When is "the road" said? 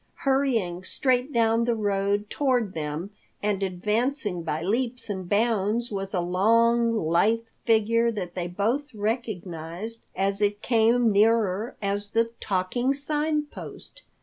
1.65-2.27